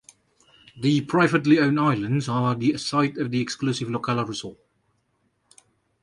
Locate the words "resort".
4.27-4.57